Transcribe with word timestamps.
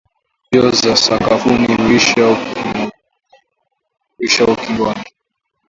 Mbio 0.47 0.71
za 0.71 0.95
sakafuni 0.97 1.67
huishia 1.75 2.29
ukingoni. 4.53 5.03